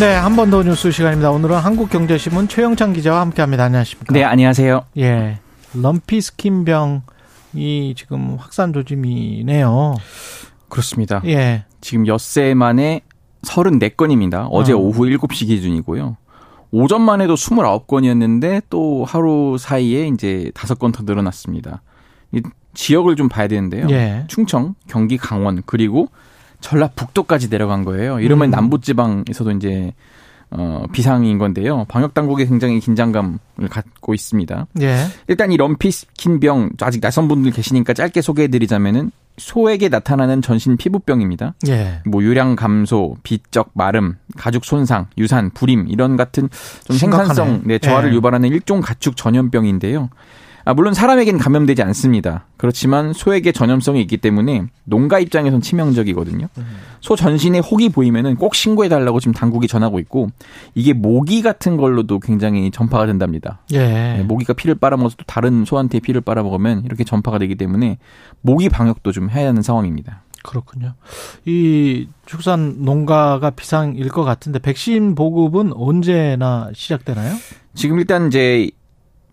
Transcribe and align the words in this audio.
네, 0.00 0.14
한 0.14 0.36
번 0.36 0.50
더 0.50 0.62
뉴스 0.62 0.90
시간입니다. 0.92 1.30
오늘은 1.32 1.56
한국경제신문 1.56 2.46
최영찬 2.48 2.92
기자와 2.92 3.20
함께합니다. 3.20 3.64
안녕하십니까? 3.64 4.12
네, 4.12 4.22
안녕하세요. 4.22 4.82
예, 4.98 5.38
럼피 5.74 6.20
스킨병이 6.20 7.94
지금 7.96 8.36
확산 8.38 8.72
조짐이네요. 8.72 9.96
그렇습니다. 10.68 11.20
예, 11.26 11.64
지금 11.80 12.06
엿새 12.06 12.54
만에 12.54 13.00
34건입니다. 13.42 14.46
어제 14.52 14.72
어. 14.72 14.76
오후 14.76 15.04
7시 15.06 15.46
기준이고요. 15.48 16.16
오전만 16.70 17.20
해도 17.20 17.34
29건이었는데 17.34 18.62
또 18.70 19.04
하루 19.04 19.56
사이에 19.58 20.06
이제 20.06 20.52
5건 20.54 20.92
더 20.92 21.02
늘어났습니다. 21.02 21.82
이 22.32 22.42
지역을 22.74 23.16
좀 23.16 23.28
봐야 23.28 23.48
되는데요. 23.48 23.88
예. 23.90 24.24
충청, 24.28 24.74
경기, 24.86 25.16
강원 25.16 25.62
그리고 25.66 26.08
전라북도까지 26.60 27.48
내려간 27.48 27.84
거예요. 27.84 28.20
이러면 28.20 28.48
음. 28.48 28.50
남부지방에서도 28.50 29.50
이제 29.52 29.92
어, 30.50 30.84
비상인 30.92 31.38
건데요. 31.38 31.84
방역 31.88 32.14
당국이 32.14 32.46
굉장히 32.46 32.80
긴장감을 32.80 33.38
갖고 33.68 34.14
있습니다. 34.14 34.66
예, 34.80 35.04
일단 35.26 35.52
이 35.52 35.56
럼피스킨 35.56 36.40
병 36.40 36.70
아직 36.80 37.00
낯선 37.00 37.28
분들 37.28 37.52
계시니까 37.52 37.92
짧게 37.92 38.22
소개해드리자면은 38.22 39.10
소에게 39.36 39.88
나타나는 39.88 40.42
전신 40.42 40.76
피부병입니다. 40.76 41.54
예. 41.68 42.00
뭐 42.04 42.22
유량 42.22 42.56
감소, 42.56 43.16
비쩍 43.22 43.70
마름, 43.74 44.16
가죽 44.36 44.64
손상, 44.64 45.06
유산, 45.16 45.50
불임 45.50 45.86
이런 45.88 46.16
같은 46.16 46.48
좀 46.84 46.96
심각하네. 46.96 47.34
생산성 47.34 47.62
네, 47.64 47.78
저하를 47.78 48.10
예. 48.10 48.14
유발하는 48.16 48.48
일종 48.48 48.80
가축 48.80 49.16
전염병인데요. 49.16 50.10
아, 50.68 50.74
물론 50.74 50.92
사람에겐 50.92 51.38
감염되지 51.38 51.82
않습니다. 51.82 52.44
그렇지만 52.58 53.14
소에게 53.14 53.52
전염성이 53.52 54.02
있기 54.02 54.18
때문에 54.18 54.66
농가 54.84 55.18
입장에선 55.18 55.62
치명적이거든요. 55.62 56.46
소 57.00 57.16
전신에 57.16 57.60
혹이 57.60 57.88
보이면은 57.88 58.36
꼭 58.36 58.54
신고해 58.54 58.90
달라고 58.90 59.18
지금 59.18 59.32
당국이 59.32 59.66
전하고 59.66 59.98
있고 60.00 60.28
이게 60.74 60.92
모기 60.92 61.40
같은 61.40 61.78
걸로도 61.78 62.20
굉장히 62.20 62.70
전파가 62.70 63.06
된답니다. 63.06 63.62
예. 63.72 63.78
네, 63.78 64.22
모기가 64.24 64.52
피를 64.52 64.74
빨아먹어서 64.74 65.16
또 65.16 65.24
다른 65.26 65.64
소한테 65.64 66.00
피를 66.00 66.20
빨아먹으면 66.20 66.84
이렇게 66.84 67.02
전파가 67.02 67.38
되기 67.38 67.54
때문에 67.54 67.96
모기 68.42 68.68
방역도 68.68 69.12
좀 69.12 69.30
해야 69.30 69.48
하는 69.48 69.62
상황입니다. 69.62 70.24
그렇군요. 70.42 70.92
이 71.46 72.08
축산 72.26 72.84
농가가 72.84 73.48
비상일 73.50 74.08
것 74.08 74.22
같은데 74.24 74.58
백신 74.58 75.14
보급은 75.14 75.72
언제나 75.72 76.68
시작되나요? 76.74 77.34
지금 77.74 77.98
일단 77.98 78.26
이제 78.26 78.70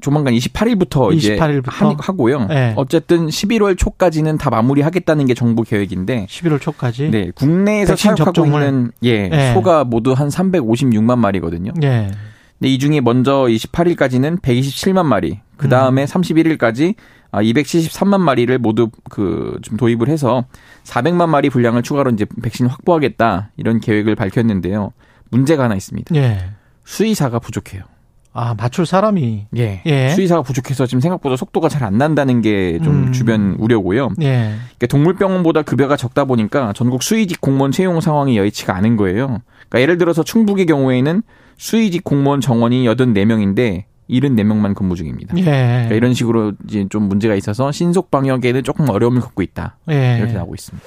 조만간 0.02 0.34
28일부터 0.34 1.14
이제 1.14 1.36
28일 1.38 1.64
부터? 1.64 1.90
하, 1.90 1.96
하고요. 1.98 2.46
네. 2.48 2.74
어쨌든 2.76 3.28
11월 3.28 3.78
초까지는 3.78 4.38
다 4.38 4.50
마무리하겠다는 4.50 5.26
게 5.26 5.34
정부 5.34 5.64
계획인데 5.64 6.28
11월 6.30 6.60
초까지. 6.62 7.10
네, 7.10 7.32
국내에서 7.34 7.96
접종을? 7.96 8.62
있는 8.62 8.92
예, 9.04 9.28
네. 9.30 9.54
소가 9.54 9.84
모두 9.84 10.14
한 10.14 10.28
356만 10.30 11.18
마리거든요. 11.18 11.72
예. 11.84 12.12
근데 12.60 12.70
이 12.70 12.80
중에 12.80 13.02
먼저 13.02 13.44
28일까지는 13.50 14.42
127만 14.42 15.06
마리, 15.06 15.40
그 15.58 15.68
다음에 15.70 16.06
31일까지 16.06 16.96
273만 17.34 18.22
마리를 18.22 18.58
모두 18.59 18.90
그 19.09 19.58
좀 19.62 19.78
도입을 19.78 20.08
해서 20.08 20.46
400만 20.84 21.28
마리 21.28 21.50
분량을 21.50 21.82
추가로 21.84 22.12
이제 22.12 22.26
백신 22.44 22.68
확보하겠다 22.68 23.52
이런 23.58 23.80
계획을 23.80 24.16
밝혔는데요. 24.16 24.94
문제가 25.32 25.64
하나 25.66 25.76
있습니다. 25.76 26.16
예. 26.16 26.46
수의사가 26.86 27.40
부족해요. 27.40 27.84
아, 28.38 28.53
맞출 28.53 28.86
사람이. 28.86 29.47
예. 29.55 29.81
예. 29.86 30.09
수의사가 30.09 30.41
부족해서 30.41 30.86
지금 30.86 31.00
생각보다 31.00 31.38
속도가 31.38 31.69
잘 31.69 31.86
안 31.86 31.97
난다는 31.97 32.41
게좀 32.41 32.88
음. 33.08 33.11
주변 33.11 33.55
우려고요. 33.59 34.09
예. 34.22 34.56
그러니까 34.78 34.88
동물병원보다 34.90 35.62
급여가 35.62 35.96
적다 35.96 36.25
보니까 36.25 36.74
전국 36.74 37.01
수의직 37.03 37.40
공무원 37.41 37.72
채용 37.72 38.01
상황이 38.01 38.38
여의치가 38.38 38.75
않은 38.75 38.97
거예요. 38.97 39.41
그러니까 39.69 39.81
예를 39.81 39.97
들어서 39.97 40.24
충북의 40.24 40.66
경우에는 40.66 41.22
수의직 41.57 42.03
공무원 42.03 42.41
정원이 42.41 42.85
84명인데 42.85 43.84
74명만 44.09 44.75
근무 44.75 44.95
중입니다. 44.95 45.38
예. 45.38 45.44
그러니까 45.44 45.95
이런 45.95 46.13
식으로 46.13 46.53
이제 46.68 46.85
좀 46.90 47.03
문제가 47.03 47.35
있어서 47.35 47.72
신속 47.72 48.12
방역에는 48.12 48.63
조금 48.63 48.90
어려움을 48.90 49.22
겪고 49.22 49.41
있다. 49.44 49.78
예. 49.91 50.18
이렇게 50.19 50.34
나오고 50.34 50.56
있습니다. 50.56 50.85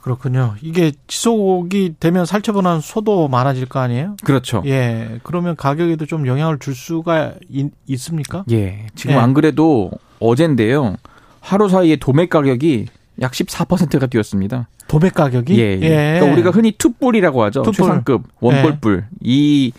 그렇군요. 0.00 0.54
이게 0.62 0.92
지속이 1.06 1.94
되면 2.00 2.24
살처분한 2.24 2.80
소도 2.80 3.28
많아질 3.28 3.66
거 3.66 3.80
아니에요? 3.80 4.16
그렇죠. 4.24 4.62
예. 4.66 5.20
그러면 5.22 5.56
가격에도 5.56 6.06
좀 6.06 6.26
영향을 6.26 6.58
줄 6.58 6.74
수가 6.74 7.34
있, 7.48 7.70
있습니까? 7.86 8.44
예. 8.50 8.86
지금 8.94 9.14
예. 9.14 9.18
안 9.18 9.34
그래도 9.34 9.90
어젠데요. 10.20 10.96
하루 11.40 11.68
사이에 11.68 11.96
도매 11.96 12.26
가격이 12.26 12.86
약 13.20 13.32
14%가 13.32 14.06
뛰었습니다. 14.06 14.68
도매 14.86 15.10
가격이? 15.10 15.60
예. 15.60 15.78
예. 15.82 16.18
그러니까 16.18 16.32
우리가 16.32 16.50
흔히 16.50 16.72
투뿔이라고 16.72 17.42
하죠. 17.44 17.62
투뿔. 17.62 17.74
최상급 17.74 18.22
원뿔뿔. 18.40 19.06
이 19.22 19.72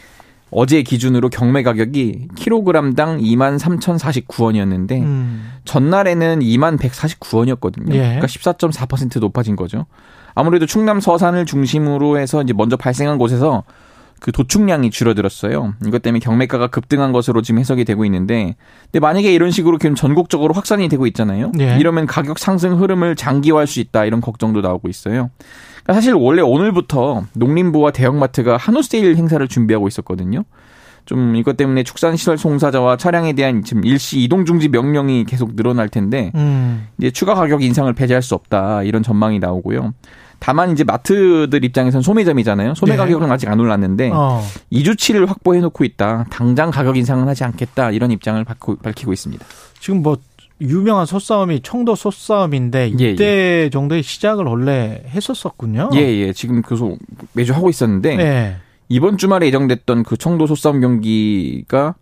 어제 0.52 0.82
기준으로 0.82 1.30
경매 1.30 1.64
가격이 1.64 2.30
킬로그램당 2.36 3.20
2만 3.20 3.60
3,049원이었는데 3.60 4.92
음. 5.02 5.52
전날에는 5.66 6.40
2만 6.40 6.80
149원이었거든요. 6.80 7.94
예. 7.94 8.00
그러니까 8.00 8.28
14.4% 8.28 9.20
높아진 9.20 9.56
거죠. 9.56 9.86
아무래도 10.34 10.66
충남 10.66 11.00
서산을 11.00 11.46
중심으로 11.46 12.18
해서 12.18 12.42
이제 12.42 12.54
먼저 12.54 12.78
발생한 12.78 13.18
곳에서 13.18 13.64
그 14.20 14.32
도축량이 14.32 14.90
줄어들었어요. 14.92 15.76
이것 15.86 16.02
때문에 16.02 16.20
경매가가 16.20 16.68
급등한 16.68 17.12
것으로 17.12 17.42
지금 17.42 17.60
해석이 17.60 17.86
되고 17.86 18.06
있는데, 18.06 18.56
근데 18.86 19.00
만약에 19.00 19.34
이런 19.34 19.52
식으로 19.52 19.78
지금 19.78 19.96
전국적으로 19.96 20.54
확산이 20.54 20.90
되고 20.90 21.08
있잖아요. 21.08 21.52
예. 21.60 21.78
이러면 21.80 22.06
가격 22.06 22.40
상승 22.40 22.80
흐름을 22.82 23.16
장기화할 23.16 23.68
수 23.68 23.80
있다 23.80 24.06
이런 24.06 24.22
걱정도 24.22 24.62
나오고 24.62 24.90
있어요. 24.90 25.30
그러니까 25.84 25.94
사실 25.94 26.14
원래 26.14 26.42
오늘부터 26.42 27.24
농림부와 27.34 27.92
대형마트가 27.92 28.58
한우 28.58 28.82
세일 28.82 29.16
행사를 29.16 29.46
준비하고 29.48 29.88
있었거든요. 29.88 30.44
좀 31.06 31.36
이것 31.36 31.58
때문에 31.58 31.82
축산시설 31.82 32.38
송사자와 32.38 32.98
차량에 32.98 33.34
대한 33.34 33.64
지금 33.64 33.84
일시 33.84 34.20
이동 34.20 34.46
중지 34.46 34.70
명령이 34.70 35.26
계속 35.26 35.56
늘어날 35.56 35.90
텐데 35.90 36.32
음. 36.36 36.88
이제 37.00 37.10
추가 37.10 37.34
가격 37.34 37.64
인상을 37.64 37.92
배제할 37.94 38.22
수 38.22 38.36
없다 38.36 38.84
이런 38.84 39.02
전망이 39.02 39.40
나오고요. 39.40 39.94
다만 40.40 40.72
이제 40.72 40.84
마트들 40.84 41.64
입장에선 41.64 42.02
소매점이잖아요. 42.02 42.74
소매 42.76 42.94
네. 42.94 42.98
가격은 42.98 43.32
아직 43.32 43.50
안 43.50 43.60
올랐는데 43.60 44.12
어. 44.14 44.42
2주치를 44.72 45.28
확보해 45.28 45.60
놓고 45.60 45.84
있다. 45.84 46.26
당장 46.30 46.72
가격 46.72 46.98
인상은 46.98 47.28
하지 47.28 47.44
않겠다. 47.44 47.92
이런 47.92 48.12
입장을 48.12 48.44
밝히고 48.44 49.14
있습니다. 49.14 49.46
지금 49.80 50.02
뭐 50.02 50.18
유명한 50.62 51.06
소싸움이 51.06 51.62
청도 51.62 51.96
소싸움인데 51.96 52.92
예, 53.00 53.12
이때 53.12 53.70
정도의 53.72 54.04
시작을 54.04 54.46
원래 54.46 55.04
했었었군요. 55.08 55.90
예, 55.94 56.00
예. 56.00 56.34
지금 56.34 56.62
계속 56.62 56.98
매주 57.34 57.54
하고 57.54 57.70
있었는데 57.70 58.16
네. 58.16 58.58
이번 58.90 59.18
주말에 59.18 59.48
예정됐던 59.48 60.04
그 60.04 60.18
청도 60.18 60.48
소싸움 60.48 60.82
경기가 60.82 61.96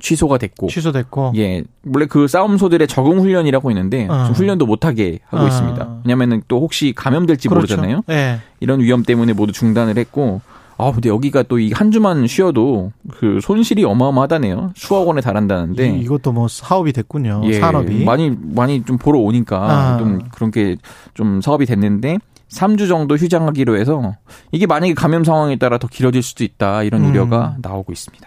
취소가 0.00 0.38
됐고 0.38 0.68
취소됐고. 0.68 1.32
예, 1.36 1.62
원래 1.92 2.06
그 2.06 2.28
싸움소들의 2.28 2.86
적응 2.88 3.20
훈련이라고 3.20 3.70
있는데 3.70 4.06
어. 4.08 4.30
훈련도 4.34 4.66
못하게 4.66 5.18
하고 5.28 5.44
어. 5.44 5.48
있습니다. 5.48 6.00
왜냐면은 6.04 6.42
또 6.48 6.60
혹시 6.60 6.92
감염될지 6.96 7.48
그렇죠. 7.48 7.76
모르잖아요. 7.76 8.02
예. 8.10 8.38
이런 8.60 8.80
위험 8.80 9.02
때문에 9.02 9.32
모두 9.32 9.52
중단을 9.52 9.96
했고, 9.98 10.40
아 10.76 10.92
근데 10.92 11.08
여기가 11.08 11.42
또 11.44 11.58
이 11.58 11.72
한 11.72 11.90
주만 11.90 12.26
쉬어도 12.28 12.92
그 13.18 13.40
손실이 13.42 13.84
어마어마하다네요. 13.84 14.72
수억 14.76 15.08
원에 15.08 15.20
달한다는데. 15.20 15.96
이, 15.96 16.00
이것도 16.02 16.32
뭐 16.32 16.46
사업이 16.48 16.92
됐군요. 16.92 17.42
예, 17.44 17.54
산업이. 17.60 18.04
많이 18.04 18.30
많이 18.40 18.84
좀 18.84 18.96
보러 18.98 19.18
오니까 19.18 19.56
아. 19.58 19.98
좀 19.98 20.20
그런 20.32 20.50
게 20.50 20.76
좀 21.14 21.40
사업이 21.40 21.66
됐는데 21.66 22.18
3주 22.48 22.88
정도 22.88 23.16
휴장하기로 23.16 23.76
해서 23.76 24.14
이게 24.52 24.66
만약에 24.66 24.94
감염 24.94 25.24
상황에 25.24 25.56
따라 25.56 25.78
더 25.78 25.88
길어질 25.88 26.22
수도 26.22 26.44
있다 26.44 26.82
이런 26.84 27.04
음. 27.04 27.10
우려가 27.10 27.56
나오고 27.60 27.92
있습니다. 27.92 28.26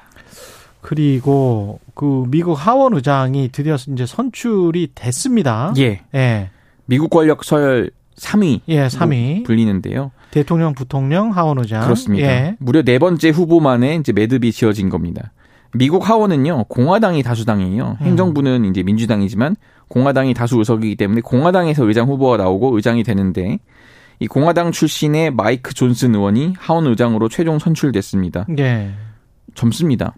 그리고 0.81 1.79
그 1.93 2.25
미국 2.27 2.53
하원 2.53 2.95
의장이 2.95 3.49
드디어 3.51 3.75
이제 3.75 4.05
선출이 4.05 4.89
됐습니다. 4.95 5.73
예. 5.77 6.01
예. 6.13 6.49
미국 6.85 7.09
권력 7.09 7.43
서열 7.43 7.91
3위 8.17 8.61
예, 8.67 8.87
3위. 8.87 9.45
불리는데요. 9.45 10.11
대통령, 10.31 10.73
부통령, 10.73 11.31
하원 11.31 11.59
의장. 11.59 11.83
그렇습니다. 11.83 12.27
예. 12.27 12.55
무려 12.59 12.81
네 12.83 12.99
번째 12.99 13.29
후보만에 13.29 13.95
이제 13.95 14.11
매듭이 14.11 14.51
지어진 14.51 14.89
겁니다. 14.89 15.31
미국 15.73 16.09
하원은요 16.09 16.65
공화당이 16.65 17.23
다수당이에요. 17.23 17.97
음. 18.01 18.05
행정부는 18.05 18.65
이제 18.65 18.83
민주당이지만 18.83 19.55
공화당이 19.87 20.33
다수 20.33 20.57
의석이기 20.57 20.95
때문에 20.95 21.21
공화당에서 21.21 21.85
의장 21.85 22.07
후보가 22.07 22.37
나오고 22.37 22.75
의장이 22.75 23.03
되는데 23.03 23.59
이 24.19 24.27
공화당 24.27 24.71
출신의 24.71 25.31
마이크 25.31 25.73
존슨 25.73 26.13
의원이 26.15 26.53
하원 26.57 26.87
의장으로 26.87 27.29
최종 27.29 27.59
선출됐습니다. 27.59 28.47
예. 28.59 28.91
젊습니다. 29.55 30.13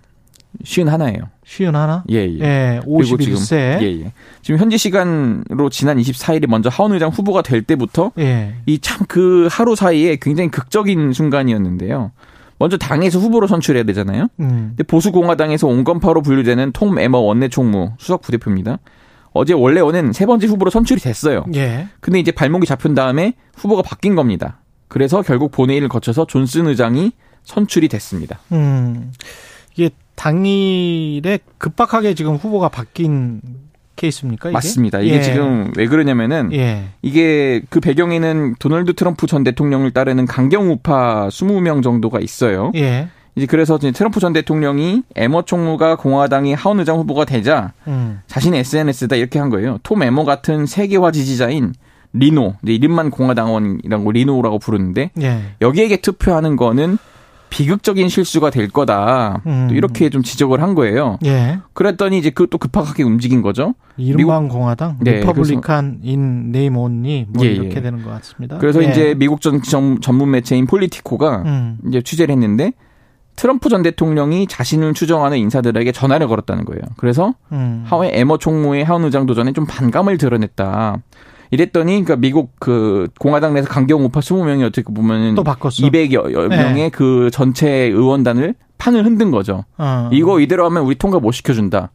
쉬운 0.63 0.87
하나예요. 0.89 1.29
쉬운 1.45 1.75
하나? 1.75 2.03
예, 2.09 2.17
예. 2.27 2.39
예. 2.39 2.79
그리고 2.83 3.03
지금 3.17 3.35
51세. 3.35 3.55
예, 3.81 4.01
예. 4.05 4.13
지금 4.41 4.59
현지 4.59 4.77
시간으로 4.77 5.69
지난 5.69 5.97
24일에 5.97 6.47
먼저 6.47 6.69
하원 6.69 6.93
의장 6.93 7.09
후보가 7.09 7.41
될 7.41 7.61
때부터 7.63 8.11
예. 8.19 8.55
이 8.65 8.79
참 8.79 9.05
그 9.07 9.47
하루 9.51 9.75
사이에 9.75 10.17
굉장히 10.21 10.49
극적인 10.49 11.11
순간이었는데요. 11.13 12.11
먼저 12.59 12.77
당에서 12.77 13.19
후보로 13.19 13.47
선출해야 13.47 13.83
되잖아요. 13.83 14.27
음. 14.39 14.47
근데 14.69 14.83
보수 14.83 15.11
공화당에서 15.11 15.67
온건파로 15.67 16.21
분류되는 16.21 16.71
톰 16.71 16.97
에머 16.99 17.17
원내 17.19 17.49
총무 17.49 17.93
수석 17.97 18.21
부대표입니다. 18.21 18.77
어제 19.33 19.53
원래는 19.53 20.13
세 20.13 20.25
번째 20.27 20.47
후보로 20.47 20.69
선출이 20.69 21.01
됐어요. 21.01 21.43
예. 21.55 21.87
근데 21.99 22.19
이제 22.19 22.31
발목이 22.31 22.67
잡힌 22.67 22.93
다음에 22.93 23.33
후보가 23.57 23.81
바뀐 23.81 24.15
겁니다. 24.15 24.59
그래서 24.87 25.23
결국 25.23 25.51
본회의를 25.51 25.89
거쳐서 25.89 26.25
존슨 26.27 26.67
의장이 26.67 27.11
선출이 27.43 27.87
됐습니다. 27.89 28.39
음, 28.51 29.11
이게 29.75 29.89
당일에 30.15 31.39
급박하게 31.57 32.13
지금 32.13 32.35
후보가 32.35 32.69
바뀐 32.69 33.41
케이스입니까? 33.95 34.49
이게? 34.49 34.53
맞습니다. 34.53 34.99
이게 34.99 35.15
예. 35.15 35.21
지금 35.21 35.71
왜 35.77 35.87
그러냐면은 35.87 36.51
예. 36.53 36.85
이게 37.01 37.61
그 37.69 37.79
배경에는 37.79 38.55
도널드 38.59 38.93
트럼프 38.95 39.27
전 39.27 39.43
대통령을 39.43 39.91
따르는 39.91 40.25
강경 40.25 40.71
우파 40.71 41.27
20명 41.29 41.83
정도가 41.83 42.19
있어요. 42.19 42.71
예. 42.75 43.09
이제 43.35 43.47
그래서 43.47 43.77
이제 43.77 43.91
트럼프 43.91 44.19
전 44.19 44.33
대통령이 44.33 45.03
에머 45.15 45.43
총무가 45.43 45.95
공화당이 45.95 46.53
하원 46.53 46.79
의장 46.79 46.97
후보가 46.97 47.25
되자 47.25 47.73
음. 47.87 48.19
자신의 48.27 48.59
SNS에다 48.61 49.15
이렇게 49.15 49.39
한 49.39 49.49
거예요. 49.49 49.79
톰 49.83 50.03
에머 50.03 50.23
같은 50.23 50.65
세계화 50.65 51.11
지지자인 51.11 51.73
RINO, 52.13 52.55
이제 52.61 52.73
이름만 52.73 53.09
공화당원이라고 53.09 54.11
RINO라고 54.11 54.59
부르는데 54.59 55.09
예. 55.21 55.41
여기에게 55.61 55.97
투표하는 55.97 56.55
거는 56.55 56.99
비극적인 57.53 58.09
실수가 58.09 58.49
될 58.49 58.67
거다. 58.67 59.43
음. 59.45 59.67
또 59.69 59.75
이렇게 59.75 60.09
좀 60.09 60.23
지적을 60.23 60.61
한 60.61 60.73
거예요. 60.73 61.19
예. 61.25 61.59
그랬더니 61.73 62.17
이제 62.17 62.29
그 62.29 62.47
또 62.53 62.57
급하게 62.59 63.01
움직인 63.01 63.41
거죠. 63.41 63.73
이른바 63.97 64.47
공화당, 64.47 64.97
네, 65.01 65.19
Republican 65.19 65.99
in 66.03 66.51
name 66.51 66.77
only 66.77 67.25
뭐 67.29 67.43
예, 67.43 67.49
이렇게 67.51 67.77
예. 67.77 67.81
되는 67.81 68.03
것 68.03 68.11
같습니다. 68.11 68.59
그래서 68.59 68.83
예. 68.83 68.89
이제 68.89 69.15
미국 69.17 69.41
전, 69.41 69.61
전, 69.63 69.99
전문 70.01 70.29
매체인 70.29 70.67
폴리티코가 70.67 71.43
음. 71.45 71.77
이제 71.87 72.01
취재를 72.01 72.31
했는데 72.33 72.73
트럼프 73.35 73.69
전 73.69 73.81
대통령이 73.81 74.45
자신을 74.45 74.93
추종하는 74.93 75.39
인사들에게 75.39 75.91
전화를 75.91 76.27
걸었다는 76.27 76.65
거예요. 76.65 76.81
그래서 76.97 77.33
음. 77.51 77.83
하원 77.87 78.09
에머 78.11 78.37
총무의 78.37 78.83
하원 78.83 79.03
의장 79.03 79.25
도전에 79.25 79.53
좀 79.53 79.65
반감을 79.65 80.19
드러냈다. 80.19 80.97
이랬더니 81.53 82.03
그러니까 82.03 82.15
미국 82.15 82.53
그 82.59 83.07
공화당 83.19 83.53
내에서 83.53 83.69
강경 83.69 84.03
우파 84.03 84.21
20명이 84.21 84.65
어떻게 84.65 84.91
보면은 84.91 85.35
또 85.35 85.43
바꿨어. 85.43 85.87
200여 85.87 86.49
네. 86.49 86.57
명의 86.57 86.89
그 86.89 87.29
전체 87.31 87.69
의원단을 87.69 88.55
판을 88.79 89.05
흔든 89.05 89.29
거죠. 89.29 89.63
어. 89.77 90.09
이거 90.11 90.39
이대로 90.39 90.65
하면 90.65 90.81
우리 90.81 90.95
통과 90.95 91.19
못 91.19 91.31
시켜준다. 91.31 91.91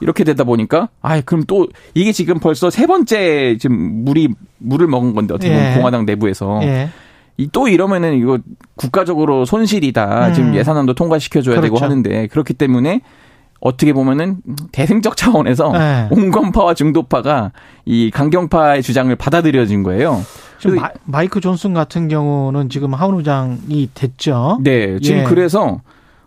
이렇게 0.00 0.22
되다 0.22 0.44
보니까, 0.44 0.90
아, 1.00 1.20
그럼 1.22 1.44
또 1.46 1.68
이게 1.94 2.12
지금 2.12 2.40
벌써 2.40 2.68
세 2.68 2.86
번째 2.86 3.56
지금 3.58 4.04
물이 4.04 4.28
물을 4.58 4.86
먹은 4.86 5.14
건데 5.14 5.32
어떻게 5.32 5.50
보면 5.50 5.72
예. 5.72 5.76
공화당 5.76 6.04
내부에서 6.04 6.60
예. 6.62 6.90
이또 7.38 7.68
이러면은 7.68 8.18
이거 8.18 8.38
국가적으로 8.76 9.46
손실이다. 9.46 10.28
음. 10.28 10.34
지금 10.34 10.54
예산안도 10.54 10.92
통과시켜줘야 10.92 11.62
되고 11.62 11.76
그렇죠. 11.76 11.84
하는데 11.86 12.26
그렇기 12.26 12.52
때문에 12.52 13.00
어떻게 13.60 13.92
보면은 13.92 14.38
대승적 14.72 15.16
차원에서 15.16 15.72
네. 15.72 16.08
온건파와 16.10 16.74
중도파가 16.74 17.52
이 17.84 18.10
강경파의 18.10 18.82
주장을 18.82 19.14
받아들여진 19.16 19.82
거예요. 19.82 20.22
지금 20.58 20.76
마, 20.76 20.90
마이크 21.04 21.40
존슨 21.40 21.74
같은 21.74 22.08
경우는 22.08 22.68
지금 22.70 22.94
하원 22.94 23.16
의장이 23.18 23.90
됐죠. 23.94 24.58
네, 24.62 24.98
지금 25.00 25.20
예. 25.20 25.24
그래서 25.24 25.80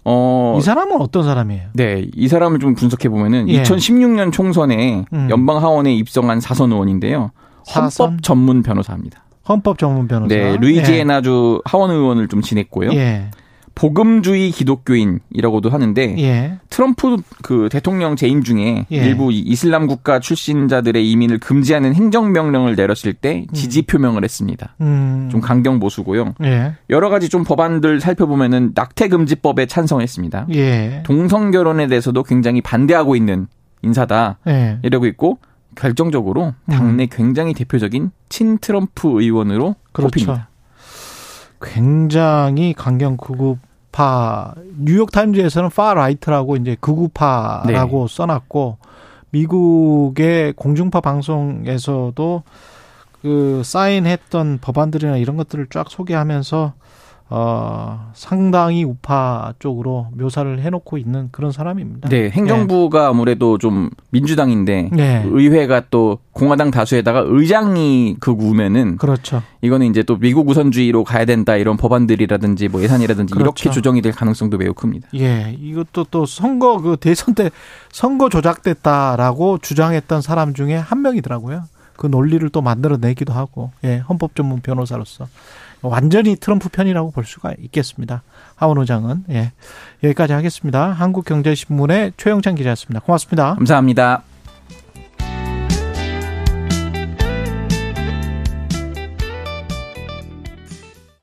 어 0.03 0.57
이 0.59 0.61
사람은 0.61 0.99
어떤 1.01 1.23
사람이에요? 1.23 1.69
네, 1.73 2.05
이 2.13 2.27
사람을 2.27 2.59
좀 2.59 2.75
분석해 2.75 3.09
보면은 3.09 3.49
예. 3.49 3.63
2016년 3.63 4.31
총선에 4.31 5.05
음. 5.13 5.27
연방 5.31 5.57
하원에 5.61 5.93
입성한 5.95 6.39
사선 6.39 6.71
의원인데요. 6.71 7.31
사선? 7.65 8.09
헌법 8.11 8.23
전문 8.23 8.63
변호사입니다. 8.63 9.23
헌법 9.47 9.77
전문 9.77 10.07
변호사. 10.07 10.33
네, 10.33 10.57
루이지애나주 10.57 11.61
하원 11.65 11.91
의원을 11.91 12.27
좀 12.27 12.41
지냈고요. 12.41 12.91
예. 12.93 13.29
복음주의 13.75 14.51
기독교인이라고도 14.51 15.69
하는데 15.69 16.15
예. 16.19 16.59
트럼프 16.69 17.17
그 17.41 17.69
대통령 17.71 18.15
재임 18.15 18.43
중에 18.43 18.85
예. 18.91 18.95
일부 18.95 19.31
이 19.31 19.39
이슬람 19.39 19.87
국가 19.87 20.19
출신자들의 20.19 21.09
이민을 21.11 21.39
금지하는 21.39 21.95
행정명령을 21.95 22.75
내렸을 22.75 23.13
때 23.13 23.45
지지 23.53 23.81
표명을 23.83 24.23
했습니다. 24.23 24.75
음. 24.81 25.29
좀 25.31 25.41
강경 25.41 25.79
보수고요. 25.79 26.35
예. 26.43 26.73
여러 26.89 27.09
가지 27.09 27.29
좀 27.29 27.43
법안들 27.43 27.99
살펴보면은 27.99 28.73
낙태 28.75 29.07
금지법에 29.07 29.65
찬성했습니다. 29.65 30.47
예. 30.53 31.03
동성 31.05 31.51
결혼에 31.51 31.87
대해서도 31.87 32.23
굉장히 32.23 32.61
반대하고 32.61 33.15
있는 33.15 33.47
인사다 33.81 34.37
예. 34.47 34.79
이러고 34.83 35.07
있고 35.07 35.39
결정적으로 35.75 36.53
당내 36.69 37.07
굉장히 37.07 37.53
대표적인 37.53 38.11
친 38.29 38.57
트럼프 38.59 39.21
의원으로 39.21 39.69
음. 39.69 39.73
그렇죠. 39.91 40.11
꼽힙니다. 40.11 40.49
굉장히 41.63 42.73
강경 42.73 43.17
극우파 43.17 44.53
뉴욕 44.77 45.11
타임즈에서는 45.11 45.69
far 45.69 45.93
right라고 45.93 46.57
이제 46.57 46.75
극우파라고 46.79 48.07
네. 48.07 48.15
써놨고 48.15 48.77
미국의 49.31 50.53
공중파 50.53 51.01
방송에서도 51.01 52.43
그 53.21 53.61
사인했던 53.63 54.59
법안들이나 54.61 55.17
이런 55.17 55.37
것들을 55.37 55.67
쫙 55.71 55.89
소개하면서 55.89 56.73
어 57.29 58.11
상당히 58.13 58.83
우파 58.83 59.53
쪽으로 59.57 60.07
묘사를 60.15 60.61
해놓고 60.61 60.97
있는 60.97 61.29
그런 61.31 61.51
사람입니다. 61.51 62.09
네, 62.09 62.29
행정부가 62.29 63.07
아무래도 63.07 63.57
좀 63.57 63.89
민주당인데 64.11 64.89
네. 64.91 65.23
의회가 65.25 65.83
또 65.89 66.19
공화당 66.31 66.69
다수에다가 66.69 67.23
의장이 67.25 68.17
극우면은 68.19 68.97
그렇죠. 68.97 69.41
이거는 69.61 69.87
이제 69.87 70.03
또 70.03 70.17
미국 70.17 70.47
우선주의로 70.49 71.03
가야 71.03 71.25
된다 71.25 71.55
이런 71.55 71.77
법안들이라든지 71.77 72.67
뭐 72.67 72.83
예산이라든지 72.83 73.33
그렇죠. 73.33 73.45
이렇게 73.45 73.69
조정이 73.71 74.01
될 74.01 74.11
가능성도 74.11 74.57
매우 74.57 74.73
큽니다. 74.73 75.07
예, 75.15 75.55
이것도 75.59 76.07
또 76.11 76.25
선거 76.25 76.79
그 76.81 76.97
대선 76.97 77.33
때 77.33 77.49
선거 77.91 78.29
조작됐다라고 78.29 79.59
주장했던 79.59 80.21
사람 80.21 80.53
중에 80.53 80.75
한 80.75 81.01
명이더라고요. 81.01 81.63
그 81.95 82.07
논리를 82.07 82.47
또 82.49 82.61
만들어내기도 82.61 83.33
하고, 83.33 83.71
예, 83.83 83.99
헌법 83.99 84.35
전문 84.35 84.61
변호사로서 84.61 85.27
완전히 85.83 86.35
트럼프 86.35 86.69
편이라고 86.69 87.11
볼 87.11 87.25
수가 87.25 87.53
있겠습니다. 87.59 88.23
하원 88.55 88.77
의장은 88.79 89.25
예, 89.29 89.51
여기까지 90.03 90.33
하겠습니다. 90.33 90.91
한국경제신문의 90.91 92.13
최영찬 92.17 92.55
기자였습니다. 92.55 93.01
고맙습니다. 93.01 93.55
감사합니다. 93.55 94.32